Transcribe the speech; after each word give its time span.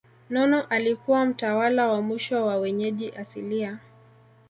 Nono 0.29 0.61
alikuwa 0.65 1.25
mtawala 1.25 1.87
wa 1.87 2.01
mwisho 2.01 2.45
wa 2.45 2.57
wenyeji 2.57 3.11
asilia 3.11 3.79